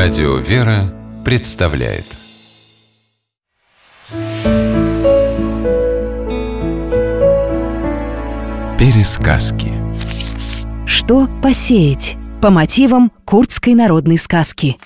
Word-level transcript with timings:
Радио 0.00 0.36
«Вера» 0.36 0.94
представляет 1.24 2.04
Пересказки 8.78 9.72
Что 10.86 11.28
посеять? 11.42 12.16
По 12.40 12.50
мотивам 12.50 13.10
курдской 13.24 13.74
народной 13.74 14.18
сказки 14.18 14.76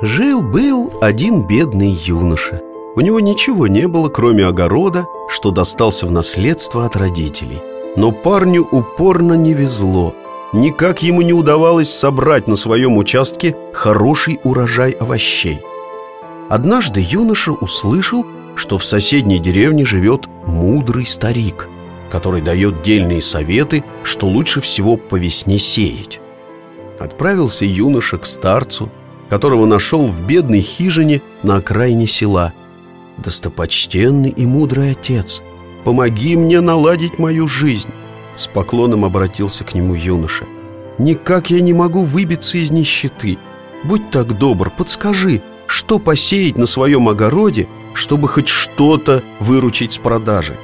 Жил-был 0.00 0.94
один 1.02 1.46
бедный 1.46 1.90
юноша. 1.90 2.62
У 2.96 3.02
него 3.02 3.20
ничего 3.20 3.66
не 3.66 3.86
было, 3.86 4.08
кроме 4.08 4.46
огорода, 4.46 5.04
что 5.28 5.50
достался 5.50 6.06
в 6.06 6.10
наследство 6.10 6.86
от 6.86 6.96
родителей. 6.96 7.60
Но 7.96 8.12
парню 8.12 8.66
упорно 8.72 9.34
не 9.34 9.52
везло. 9.52 10.14
Никак 10.52 11.02
ему 11.02 11.22
не 11.22 11.32
удавалось 11.32 11.92
собрать 11.92 12.46
на 12.46 12.56
своем 12.56 12.96
участке 12.96 13.56
хороший 13.72 14.38
урожай 14.44 14.92
овощей. 14.92 15.60
Однажды 16.48 17.04
юноша 17.06 17.52
услышал, 17.52 18.24
что 18.54 18.78
в 18.78 18.84
соседней 18.84 19.40
деревне 19.40 19.84
живет 19.84 20.26
мудрый 20.46 21.04
старик, 21.04 21.68
который 22.10 22.40
дает 22.40 22.82
дельные 22.82 23.20
советы, 23.20 23.82
что 24.04 24.28
лучше 24.28 24.60
всего 24.60 24.96
по 24.96 25.16
весне 25.16 25.58
сеять. 25.58 26.20
Отправился 27.00 27.64
юноша 27.64 28.16
к 28.16 28.24
старцу, 28.24 28.88
которого 29.28 29.66
нашел 29.66 30.06
в 30.06 30.20
бедной 30.26 30.60
хижине 30.60 31.22
на 31.42 31.56
окраине 31.56 32.06
села. 32.06 32.52
«Достопочтенный 33.18 34.30
и 34.30 34.46
мудрый 34.46 34.92
отец, 34.92 35.42
помоги 35.84 36.36
мне 36.36 36.60
наладить 36.60 37.18
мою 37.18 37.48
жизнь!» 37.48 37.88
С 38.36 38.46
поклоном 38.46 39.04
обратился 39.04 39.64
к 39.64 39.74
нему 39.74 39.94
юноша. 39.94 40.44
«Никак 40.98 41.50
я 41.50 41.60
не 41.60 41.72
могу 41.72 42.02
выбиться 42.02 42.58
из 42.58 42.70
нищеты. 42.70 43.38
Будь 43.82 44.10
так 44.10 44.38
добр, 44.38 44.70
подскажи, 44.70 45.42
что 45.66 45.98
посеять 45.98 46.56
на 46.56 46.66
своем 46.66 47.08
огороде, 47.08 47.66
чтобы 47.94 48.28
хоть 48.28 48.48
что-то 48.48 49.22
выручить 49.40 49.94
с 49.94 49.98
продажи?» 49.98 50.54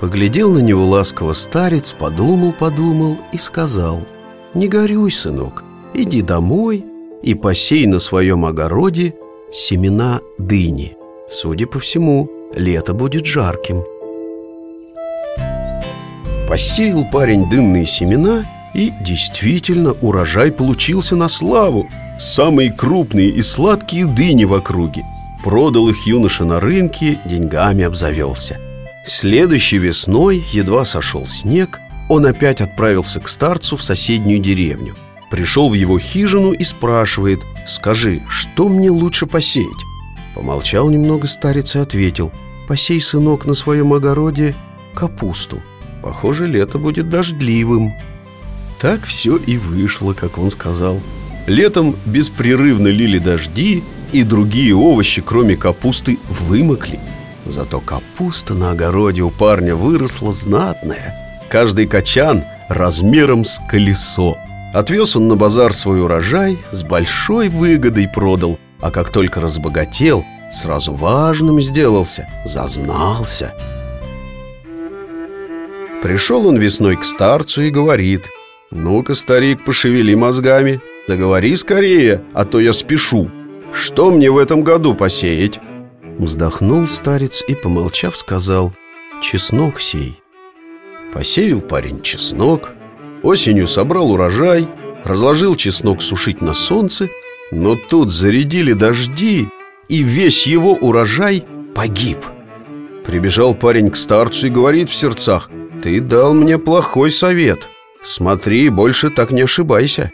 Поглядел 0.00 0.50
на 0.52 0.60
него 0.60 0.86
ласково 0.86 1.34
старец, 1.34 1.92
подумал-подумал 1.92 3.18
и 3.32 3.38
сказал 3.38 4.00
«Не 4.54 4.66
горюй, 4.66 5.12
сынок, 5.12 5.62
иди 5.94 6.22
домой 6.22 6.84
и 7.22 7.34
посей 7.34 7.86
на 7.86 7.98
своем 7.98 8.46
огороде 8.46 9.14
семена 9.52 10.20
дыни. 10.38 10.96
Судя 11.28 11.66
по 11.66 11.78
всему, 11.80 12.30
лето 12.54 12.94
будет 12.94 13.26
жарким». 13.26 13.84
Посеял 16.50 17.04
парень 17.04 17.48
дынные 17.48 17.86
семена, 17.86 18.44
и 18.74 18.92
действительно 19.02 19.92
урожай 19.92 20.50
получился 20.50 21.14
на 21.14 21.28
славу. 21.28 21.88
Самые 22.18 22.72
крупные 22.72 23.28
и 23.28 23.40
сладкие 23.40 24.04
дыни 24.04 24.42
в 24.42 24.54
округе. 24.54 25.04
Продал 25.44 25.88
их 25.88 26.08
юноша 26.08 26.44
на 26.44 26.58
рынке, 26.58 27.20
деньгами 27.24 27.84
обзавелся. 27.84 28.58
Следующей 29.06 29.78
весной, 29.78 30.44
едва 30.52 30.84
сошел 30.84 31.28
снег, 31.28 31.78
он 32.08 32.26
опять 32.26 32.60
отправился 32.60 33.20
к 33.20 33.28
старцу 33.28 33.76
в 33.76 33.84
соседнюю 33.84 34.40
деревню. 34.40 34.96
Пришел 35.30 35.70
в 35.70 35.74
его 35.74 36.00
хижину 36.00 36.50
и 36.50 36.64
спрашивает, 36.64 37.38
«Скажи, 37.68 38.22
что 38.28 38.68
мне 38.68 38.90
лучше 38.90 39.26
посеять?» 39.26 39.68
Помолчал 40.34 40.90
немного 40.90 41.28
старец 41.28 41.76
и 41.76 41.78
ответил, 41.78 42.32
«Посей, 42.66 43.00
сынок, 43.00 43.46
на 43.46 43.54
своем 43.54 43.92
огороде 43.92 44.56
капусту». 44.96 45.62
Похоже, 46.02 46.46
лето 46.46 46.78
будет 46.78 47.08
дождливым. 47.10 47.94
Так 48.80 49.04
все 49.04 49.36
и 49.36 49.58
вышло, 49.58 50.12
как 50.14 50.38
он 50.38 50.50
сказал. 50.50 51.00
Летом 51.46 51.94
беспрерывно 52.06 52.88
лили 52.88 53.18
дожди, 53.18 53.82
и 54.12 54.22
другие 54.24 54.74
овощи, 54.74 55.22
кроме 55.24 55.56
капусты, 55.56 56.18
вымокли. 56.28 56.98
Зато 57.46 57.80
капуста 57.80 58.54
на 58.54 58.72
огороде 58.72 59.22
у 59.22 59.30
парня 59.30 59.74
выросла 59.74 60.32
знатная. 60.32 61.14
Каждый 61.48 61.86
качан 61.86 62.44
размером 62.68 63.44
с 63.44 63.60
колесо. 63.68 64.36
Отвез 64.72 65.16
он 65.16 65.28
на 65.28 65.36
базар 65.36 65.72
свой 65.74 66.00
урожай, 66.00 66.58
с 66.70 66.82
большой 66.82 67.48
выгодой 67.48 68.08
продал, 68.08 68.58
а 68.80 68.90
как 68.90 69.10
только 69.10 69.40
разбогател, 69.40 70.24
сразу 70.52 70.92
важным 70.92 71.60
сделался, 71.60 72.28
зазнался– 72.44 73.54
Пришел 76.02 76.46
он 76.46 76.56
весной 76.56 76.96
к 76.96 77.04
старцу 77.04 77.62
и 77.62 77.70
говорит 77.70 78.22
«Ну-ка, 78.70 79.14
старик, 79.14 79.64
пошевели 79.64 80.14
мозгами, 80.14 80.80
да 81.06 81.16
говори 81.16 81.54
скорее, 81.56 82.24
а 82.32 82.46
то 82.46 82.58
я 82.58 82.72
спешу. 82.72 83.30
Что 83.72 84.10
мне 84.10 84.30
в 84.30 84.38
этом 84.38 84.62
году 84.62 84.94
посеять?» 84.94 85.60
Вздохнул 86.18 86.86
старец 86.88 87.44
и, 87.46 87.54
помолчав, 87.54 88.16
сказал 88.16 88.72
«Чеснок 89.22 89.78
сей». 89.78 90.22
Посеял 91.12 91.60
парень 91.60 92.00
чеснок, 92.00 92.70
осенью 93.22 93.68
собрал 93.68 94.12
урожай, 94.12 94.66
разложил 95.04 95.54
чеснок 95.54 96.00
сушить 96.00 96.40
на 96.40 96.54
солнце, 96.54 97.10
но 97.50 97.74
тут 97.74 98.10
зарядили 98.10 98.72
дожди, 98.72 99.48
и 99.88 100.02
весь 100.02 100.46
его 100.46 100.72
урожай 100.72 101.44
погиб. 101.74 102.18
Прибежал 103.04 103.54
парень 103.54 103.90
к 103.90 103.96
старцу 103.96 104.46
и 104.46 104.50
говорит 104.50 104.88
в 104.88 104.94
сердцах 104.94 105.50
ты 105.82 106.00
дал 106.00 106.34
мне 106.34 106.58
плохой 106.58 107.10
совет. 107.10 107.66
Смотри, 108.02 108.68
больше 108.68 109.10
так 109.10 109.30
не 109.30 109.42
ошибайся. 109.42 110.10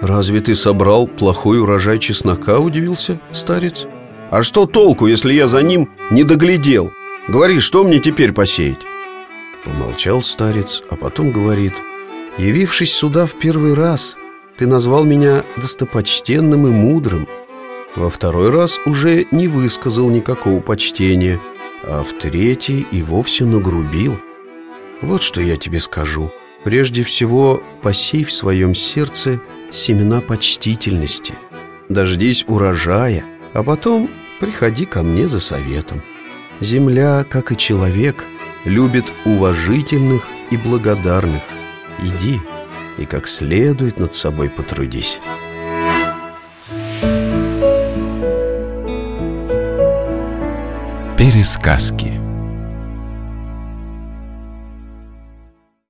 Разве 0.00 0.40
ты 0.40 0.54
собрал 0.54 1.06
плохой 1.06 1.60
урожай 1.60 1.98
чеснока, 1.98 2.58
удивился 2.58 3.20
старец? 3.32 3.86
А 4.30 4.42
что 4.42 4.66
толку, 4.66 5.06
если 5.06 5.32
я 5.32 5.46
за 5.46 5.62
ним 5.62 5.90
не 6.10 6.24
доглядел? 6.24 6.92
Говори, 7.26 7.58
что 7.58 7.84
мне 7.84 7.98
теперь 7.98 8.32
посеять? 8.32 8.78
Помолчал 9.64 10.22
старец, 10.22 10.82
а 10.90 10.96
потом 10.96 11.32
говорит 11.32 11.74
Явившись 12.38 12.92
сюда 12.92 13.26
в 13.26 13.32
первый 13.32 13.74
раз, 13.74 14.16
ты 14.56 14.66
назвал 14.66 15.02
меня 15.04 15.42
достопочтенным 15.56 16.66
и 16.68 16.70
мудрым 16.70 17.26
Во 17.96 18.08
второй 18.08 18.50
раз 18.50 18.78
уже 18.86 19.26
не 19.32 19.48
высказал 19.48 20.08
никакого 20.10 20.60
почтения 20.60 21.40
А 21.82 22.04
в 22.04 22.12
третий 22.12 22.86
и 22.92 23.02
вовсе 23.02 23.44
нагрубил– 23.44 24.16
вот 25.02 25.22
что 25.22 25.40
я 25.40 25.56
тебе 25.56 25.80
скажу. 25.80 26.32
Прежде 26.64 27.04
всего, 27.04 27.62
посей 27.82 28.24
в 28.24 28.32
своем 28.32 28.74
сердце 28.74 29.40
семена 29.70 30.20
почтительности. 30.20 31.34
Дождись 31.88 32.44
урожая, 32.46 33.24
а 33.54 33.62
потом 33.62 34.08
приходи 34.40 34.84
ко 34.84 35.02
мне 35.02 35.28
за 35.28 35.40
советом. 35.40 36.02
Земля, 36.60 37.24
как 37.28 37.52
и 37.52 37.56
человек, 37.56 38.24
любит 38.64 39.04
уважительных 39.24 40.26
и 40.50 40.56
благодарных. 40.56 41.42
Иди 42.02 42.40
и 42.98 43.04
как 43.06 43.28
следует 43.28 43.98
над 43.98 44.14
собой 44.14 44.50
потрудись. 44.50 45.18
Пересказки 51.16 52.27